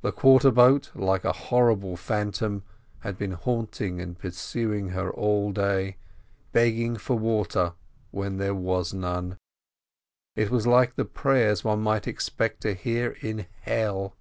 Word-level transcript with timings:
The 0.00 0.12
quarter 0.12 0.50
boat, 0.50 0.90
like 0.94 1.22
a 1.22 1.32
horrible 1.32 1.98
phantom, 1.98 2.62
had 3.00 3.18
been 3.18 3.32
haunting 3.32 4.00
and 4.00 4.18
pursuing 4.18 4.88
her 4.96 5.10
all 5.10 5.52
day, 5.52 5.98
begging 6.52 6.96
for 6.96 7.18
water 7.18 7.74
when 8.12 8.38
there 8.38 8.54
was 8.54 8.94
none. 8.94 9.36
It 10.36 10.48
was 10.48 10.66
like 10.66 10.94
the 10.96 11.04
prayers 11.04 11.62
one 11.64 11.82
might 11.82 12.08
expect 12.08 12.62
to 12.62 12.72
hear 12.72 13.10
in 13.20 13.44
hell. 13.60 14.16